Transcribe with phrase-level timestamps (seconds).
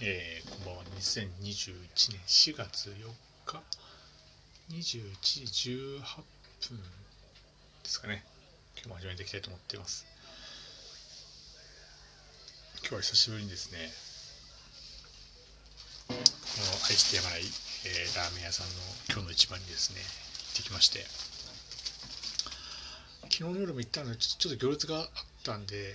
[0.00, 0.84] えー、こんばんは。
[1.00, 2.94] 2021年4月4
[3.46, 3.60] 日、
[4.70, 5.98] 21時18
[6.68, 6.84] 分で
[7.82, 8.22] すかね。
[8.76, 10.06] 今日も始めていきたいと思っています。
[12.82, 13.90] 今日は久しぶりにですね、
[16.06, 18.74] この愛してやまない、えー、ラーメン屋さんの
[19.10, 21.00] 今日の一番にですね、行ってきまして、
[23.22, 25.06] 昨日の夜も行ったので、ちょっと行列があっ
[25.42, 25.92] たんで、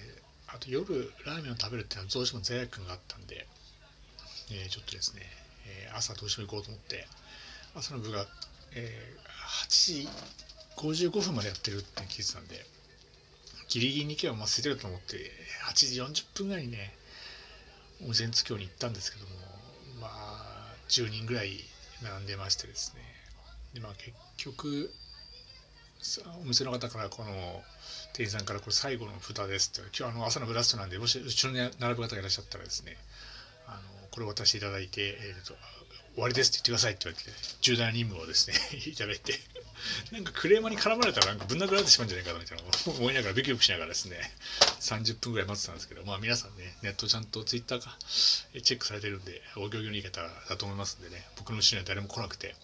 [0.47, 3.47] あと夜ラーメンを食べるっていうのはどうしても罪悪感があったんで、
[4.53, 5.21] えー、ちょっとですね、
[5.67, 7.07] えー、朝どうしても行こうと思って、
[7.75, 8.25] 朝の部が、
[8.75, 10.09] えー、8時
[10.77, 12.65] 55分までやってるって聞いてたんで、
[13.69, 15.31] ギリギリに行けばまあ空いてると思って、
[15.69, 16.93] 8時40分ぐらいにね、
[18.03, 19.31] 温泉津京に行ったんですけども、
[20.01, 21.59] まあ、10人ぐらい
[22.03, 23.01] 並んでましてですね、
[23.73, 24.93] で、まあ結局、
[26.41, 27.63] お店の方からこの
[28.11, 32.97] 店員さんからこれ最後の蓋ですって今日あの朝のブラストなんでもし後ろに並ぶ方がいらっしゃったらですね
[33.67, 33.79] あの
[34.11, 35.55] これを渡していただいて、えーと、
[36.13, 39.39] 終わりですって言ってくださいって言われて、重大な任務をですね いただいて、
[40.11, 44.17] なんかクレーマーに絡まれたらなんかぶん殴られてしまうんじゃないかみたいな思いながらビクビクしながらですね、
[44.79, 52.55] 30分ぐらい待ってたんですけど、まあ皆さんね、ネットちゃんとツイッターかチェックされてるんで、お行儀のいい方だと思いますんでね、僕の後ろには誰も来なくて、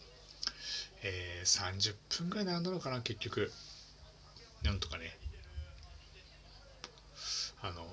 [1.01, 3.51] えー、30分ぐらい並んだのかな、結局。
[4.63, 5.17] なんとかね、
[7.61, 7.85] あの、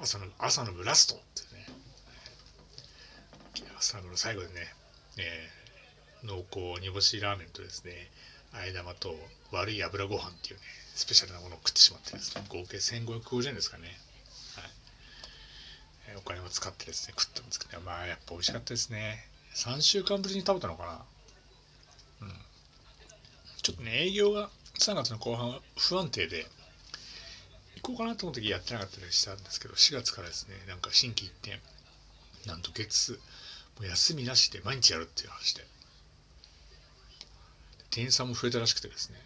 [0.00, 1.51] 朝の、朝の部ラストって
[3.82, 4.52] 最後の最後でね、
[5.18, 8.10] えー、濃厚煮干しラーメンとですね、
[8.52, 9.14] あえ玉と
[9.50, 10.62] 悪い油ご飯っていうね、
[10.94, 13.88] スペシャルなものを食ってしまってですね、合計1550円ですかね。
[13.88, 14.70] はい
[16.10, 19.26] えー、お金を使ってですね、食ったんですけど、ね、まあやっぱ美味しかったですね。
[19.54, 20.86] 3週間ぶりに食べたのか
[22.20, 22.26] な。
[22.28, 22.34] うん。
[23.62, 26.46] ちょっとね、営業が3月の後半は不安定で、
[27.82, 31.58] 行こうかなと思った時やってなかったりしたんですけど、4月からですね、なんか新規一点、
[32.46, 33.18] なんと月、
[33.78, 35.66] もう休みなしで毎日やるっていう話で。
[37.90, 39.18] 店員さんも増えたらしくてですね。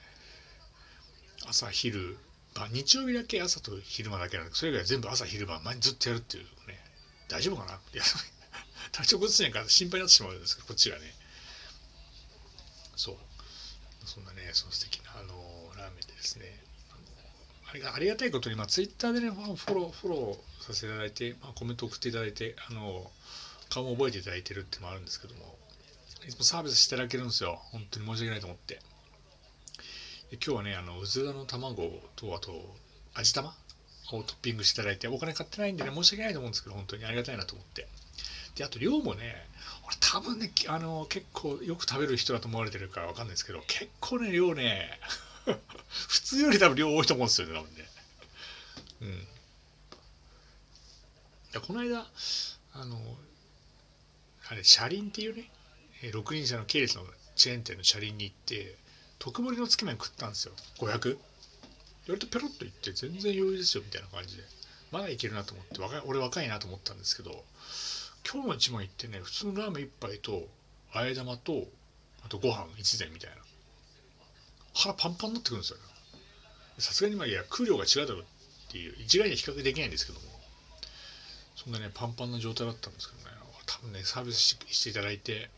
[1.46, 2.18] 朝昼
[2.54, 6.80] 晩日曜日だけ朝と昼間だけなんでそれ以外全部朝昼晩毎日ずっとやるっていうね
[7.28, 7.74] 大丈夫かな？
[7.74, 8.02] いや
[8.92, 11.14] 体調崩すねんから心配になってしまうんですけどこっちがね。
[12.96, 13.16] そう。
[14.06, 16.62] そんなねその素敵なあのラーメンでですね。
[17.68, 23.10] あれがありがたいことに、まあ、ツイッターでね、フォロー、フォローさせていただいて、まあ、コメント送っていただいて、あの、
[23.76, 25.58] 顔も覚えていただいてるってもあるんですけども、
[26.26, 27.60] いつもサービスしていただけるんですよ。
[27.72, 28.80] 本当に申し訳ないと思って。
[30.30, 31.82] で今日はね、あの、うずらの卵
[32.16, 32.74] と、あと、
[33.12, 33.54] 味玉
[34.12, 37.86] をトッピングしていただいて、お金買ってないんでね、申し訳ないと思うんですけど、本当にありがたいなと思って。
[38.54, 39.46] で、あと量もね、
[39.86, 44.98] 俺多分ね、あの、結構よく食べる人だと思われてるからわかんないですけど、結構ね、量ね、
[46.08, 47.88] 普通より多分量多いと思うんですよね、多分ね。
[49.02, 49.08] うん。
[49.08, 49.22] い
[51.52, 52.06] や、この間、
[52.72, 53.18] あの、
[54.48, 55.50] あれ車輪っていうね
[56.12, 58.76] 六輪車の系列のチェーン店の車輪に行って
[59.18, 60.54] 特盛りのつけ麺食ったんですよ。
[60.78, 61.16] 500
[62.08, 64.42] 割とペロッといって全然余裕ですよみたいな感じで。
[64.92, 67.44] まだいけるなと思って若い俺若いなと思ったんですけど
[68.30, 70.46] 今日の一番行ってね普通のラーメン1杯と
[70.92, 71.64] あえ玉と
[72.24, 73.36] あとご飯1膳みたいな。
[74.74, 75.78] 腹パンパンになってくるんですよ
[76.78, 78.24] さすがにまあいや空量が違うだろうっ
[78.70, 80.26] ていう一概には比較できないんですけども。
[81.56, 83.35] そんなねパンパンな状態だったんですけどね。
[83.92, 85.50] ねサービスしていただいて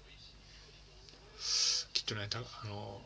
[1.93, 3.01] きっとねあの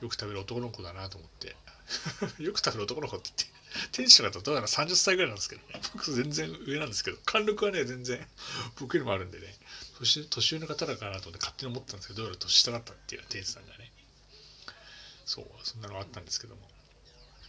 [0.00, 1.56] よく食べる男の子だなと思って。
[2.42, 3.54] よく食べる男の子って言って
[3.92, 5.80] 店主の方どうやら30歳ぐらいなんですけどね。
[5.92, 8.26] 僕全然上なんですけど貫禄はね全然
[8.78, 9.54] 僕よりもあるんでね。
[9.98, 13.92] 年年上の方だからなと思って勝手に思ったんですけどどうやら年下だったっていう店主さんがね。
[15.26, 16.70] そうそんなのがあったんですけども。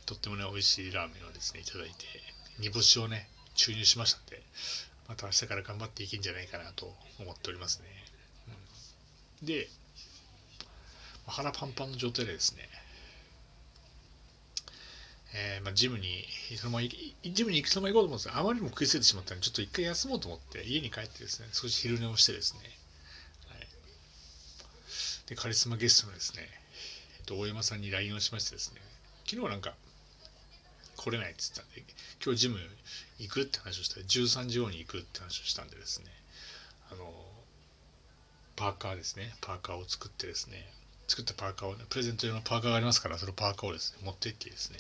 [0.06, 2.06] とってもね美味しいラーメンをですねいただいて
[2.60, 4.44] 煮干しをね注入しましたんで
[5.08, 7.86] また明日から頑張っていけんじゃないかなと思っておりますね。
[9.42, 9.70] うん、で、
[11.28, 12.70] 腹パンパンの状態でですね、
[15.38, 16.24] えー、まあ、ジムに
[16.56, 22.60] そのままジムに行くそのまま行こうと思うんですがあまりにも食いついてしまったのでちょっと一回休もうと思って家に帰ってですね少し昼寝をしてですね、
[23.50, 23.68] はい、
[25.28, 26.44] でカリスマゲストのですね、
[27.20, 28.80] えっと、大山さんに LINE をしましてですね
[29.26, 29.74] 昨日なんか
[31.06, 31.86] 来れないって言ったんで
[32.24, 32.58] 今日ジム
[33.20, 36.08] 行くって話をしたら13時後に行くって話をしたんでですね
[36.92, 37.06] あの
[38.56, 40.66] パーカーですねパーカーを作ってですね
[41.08, 44.80] 作ったパーカーを、ね、プレゼント用のパーカーがありますからそのパーカーをですね持って行ってですね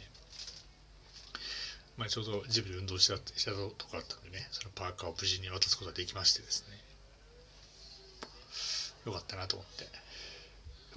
[1.97, 6.75] まあ、ちょうどジムで運動したしたとこだったんでねそのパーカーを無事に渡すことができましてですね
[9.05, 9.85] よかったなと思って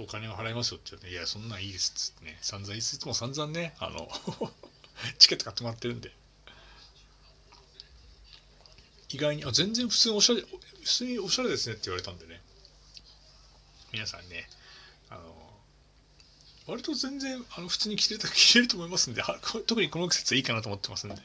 [0.01, 4.09] お金を払いますよって言うて、いや、そんなんいいですっつってね、散々、いつも散々ね、あの
[5.19, 6.13] チケット買ってもらってるんで、
[9.11, 10.49] 意外に、あ、全然普通におしゃれ、普
[10.85, 12.41] 通におしゃれですねって言われたんでね。
[13.93, 14.49] 皆さんね、
[15.09, 15.35] あの、
[16.67, 19.23] 割と全然、あの、普通に着れた、 着れると思いますんで、
[19.67, 21.17] 特にこの季節いいかなと思ってますんで。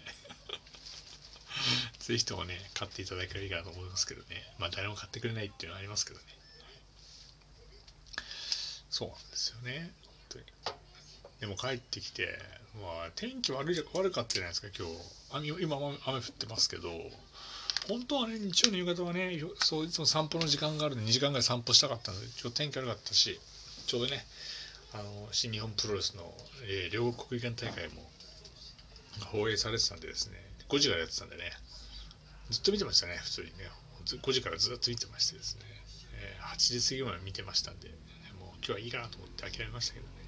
[2.00, 4.54] ぜひともね、買っていただければいいかなと思いますけどね。
[4.58, 6.26] まあ、誰も買ってくれないっていうのはありますけどね。
[8.90, 9.94] そうなんですよね。
[10.06, 10.46] 本当に。
[11.44, 12.40] でも帰ってきて、
[12.82, 14.88] まあ、天気悪い悪かったじゃないですか、今
[15.42, 15.62] 日。
[15.62, 16.88] 今、雨降ってますけど、
[17.90, 23.42] 本当はね、日曜の夕方はね、そういつも散歩の時間があるんで、2時間ぐらい散歩したかったので、ちょっと天気悪かったし、
[23.88, 24.26] ちょうどね、
[24.94, 28.10] あの新日本プロレスの、えー、両国国技館大会も
[29.26, 30.38] 放映されてたんでですね、
[30.70, 31.52] 5時からやってたんでね、
[32.52, 33.68] ずっと見てましたね、普通にね。
[34.06, 35.64] 5時からずっと見てましてですね、
[36.14, 37.90] えー、8時過ぎまで見てましたんで、
[38.40, 40.23] もう今日はいいかなと思って諦めましたけどね。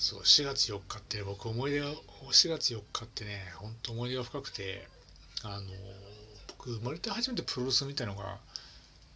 [0.00, 4.88] そう、4月4日って、僕思い出が、4月4日ってね、本当思い出が深くて、
[5.42, 5.66] あの、
[6.48, 8.38] 僕生まれて初めてプロレス見たのが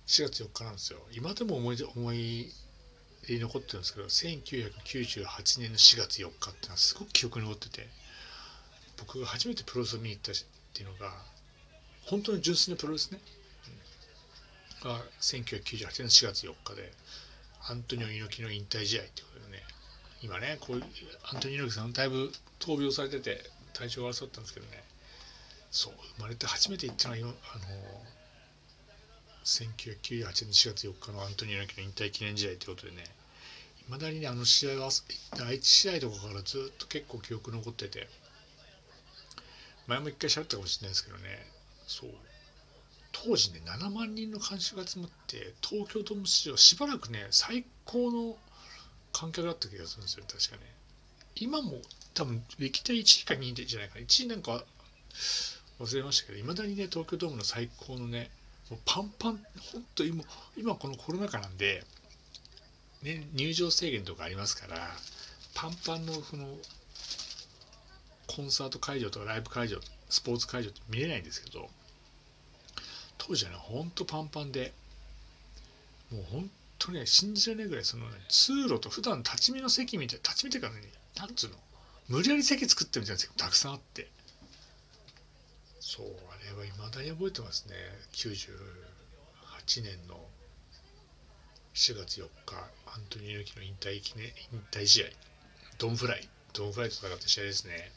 [0.06, 0.98] 4月4日なんですよ。
[1.12, 2.52] 今でも思い出、思い
[3.26, 7.88] 出に残ってるんですけど、1998年の4月4日ってのはすごく記憶に残ってて、
[8.98, 10.34] 僕が初めてプロレスを見に行ったっ
[10.74, 11.12] ていうのが
[12.06, 13.18] 本当に純粋なプロレスね、
[14.84, 16.92] うん、が1998年の4月4日で
[17.68, 19.62] アントニオ猪木の引退試合ってことでね
[20.24, 20.82] 今ねこう
[21.30, 23.44] アントニオ猪木さんだいぶ闘病されてて
[23.74, 24.82] 体調が悪そうだったんですけどね。
[25.70, 27.34] そう生まれて初めて行ったのはあの
[29.44, 33.04] 1998年4月4日のアントニオ猪木の引退記念試合ということでね。
[33.86, 34.88] いまだにねあの試合は
[35.36, 38.08] 第1試合とかからずっと結構記憶残ってて。
[39.86, 41.46] 前も一回喋ったかもしれないですけどね。
[41.86, 42.10] そう。
[43.12, 48.36] 当時ね7万人の観衆が集まって東京ドーム史上しばらくね最高の
[49.14, 50.70] 観客だった気がするんですよ確かね。
[51.36, 51.80] 今も
[52.12, 54.00] 多分歴代1位か2位じゃないかな。
[54.02, 54.64] 1位なんか
[55.80, 58.30] 忘れましたけどいまだにね東京ドームの最高のね
[58.70, 59.40] もうパンパン
[59.72, 60.24] 本当今
[60.56, 61.84] 今このコロナ禍なんで
[63.02, 64.88] ね入場制限とかありますから
[65.54, 66.46] パンパンのその
[68.26, 69.78] コンサート会場とかライブ会場
[70.08, 71.68] スポーツ会場って見れないんですけど
[73.18, 74.72] 当時はねほんとパンパンで
[76.10, 76.50] もう本
[76.86, 80.80] 当にね信じられないぐらいそのね通路と普段立ち見の席みたい立ち見てからね
[81.16, 81.56] なんつうの？
[82.08, 84.08] 無理やり席作ってるみたいな席もたくさんあって。
[85.80, 86.10] そうあ
[86.52, 87.74] れはいまだに覚えてますね。
[88.12, 90.20] 98年の
[91.74, 95.06] 4月4日アントニオ猪木の引退記念引退試合。
[95.78, 96.28] ドンフライ。
[96.52, 97.90] ドンフライと戦った試合ですね。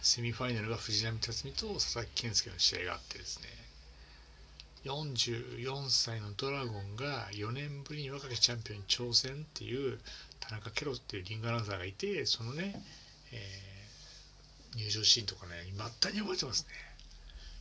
[0.00, 3.48] セミファイナルが藤波辰巳と佐々木健介の試合があってですね。
[4.84, 9.98] 44歳のドラゴンが4年ぶりに若きチャンピオンに挑戦っていう
[10.40, 12.80] 田中ケロっていうリングアナウンサーがいてそのね、
[13.32, 16.68] えー、入場シーンとかねまったに覚えてますね。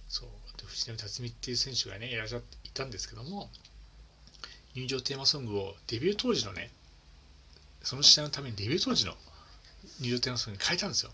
[0.08, 0.30] そう。
[0.58, 3.50] で藤波辰巳っていう選手がねいらっしゃっていたんですけども
[4.76, 6.72] 入場テーマソングをデビュー当時のね
[7.84, 9.14] その試合のためにデビュー当時の
[10.02, 11.12] 入場テーマソングに変えたんですよ。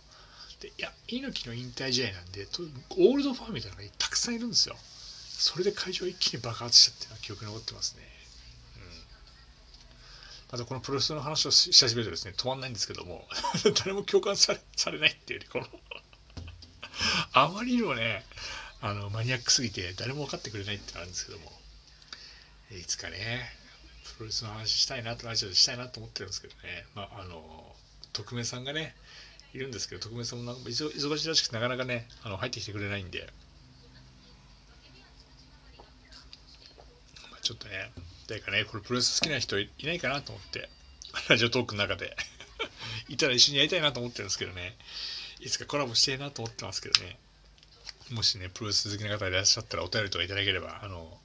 [0.59, 2.47] でいや猪木の引退試合なんで
[2.89, 4.75] オールドファンみたいなのがたくさんいるんですよ。
[5.43, 8.03] それで会場一気に爆発したって記憶に残ってますね、
[8.77, 8.83] うん、
[10.53, 13.27] またこのプロレスの話をし始めるとですね止まんないんですけども
[13.79, 15.67] 誰も共感されされないっていうこの
[17.33, 18.25] あまりにもね
[18.79, 21.61] あのマニアックすぎて誰も分かってくれないってあるんですけども
[22.71, 23.53] いつかね
[24.17, 27.75] プロレスの話したいなとラジオでしたいなと思ってるんですけどねまああの
[28.13, 28.95] 匿名さんがね
[29.53, 33.27] いるんですけど、徳明さんもなんか忙しいらしくてなかなかね、あの入ってきてくれないんで、
[37.21, 37.91] まあ、ちょっとね、
[38.27, 40.69] 誰かね、これプロレス好きな人いないかなと思って、
[41.29, 42.15] ラジオトークの中で。
[43.09, 44.77] いたら一緒にやりたいなと思ってるんですけどね、
[45.41, 47.19] いつかコラボしてえなと思ってますけどね、
[48.11, 51.21] もしね、プロレス好きな方いらっしゃったらお便りとかいただければ、あの、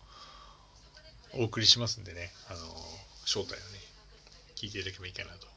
[1.32, 3.80] お送りしますんでね、あの、正体をね、
[4.56, 5.48] 聞いていただければいいかなと。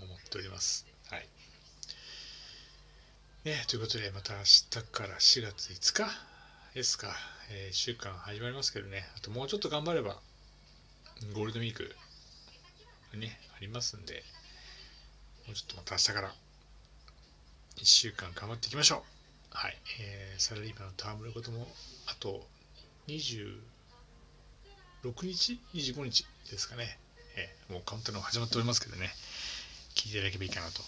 [0.00, 0.86] 思っております。
[1.10, 1.28] はい。
[3.44, 6.31] ね、ということで、また明日から4月5日
[6.74, 7.14] ですか、
[7.50, 10.16] えー、1週間始まりますけどね、あともうちょっと頑張れば、
[11.34, 11.94] ゴールデンウィーク、
[13.14, 14.24] ね、ありますんで、
[15.46, 16.28] もうちょっとまた明日から
[17.76, 19.00] 1週間頑張っていきましょう。
[19.50, 19.76] はい。
[20.00, 21.68] えー、サラリーマンの戯れことも、
[22.06, 22.46] あと
[23.06, 23.60] 26
[25.24, 26.98] 日 ?25 日ですかね。
[27.36, 29.10] えー、もうカウントダウン始まっておりますけどね、
[29.94, 30.80] 聞いていただければいいかなと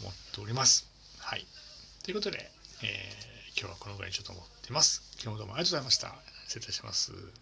[0.00, 0.88] 思っております。
[1.18, 1.46] はい。
[2.02, 2.50] ということで、
[2.82, 5.02] えー、今日はこのぐらいにしようと思ってます。
[5.20, 6.14] 今日もどうもありがとうございました。
[6.46, 7.10] 失礼いたします。